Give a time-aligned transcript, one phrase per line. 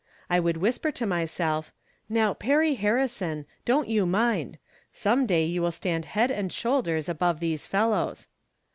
[0.31, 1.71] I would whisper to myself,"
[2.09, 4.57] Now, Perry Harrison, don't you mind;
[4.91, 8.27] some day you will stand head and shoulders above these fellows."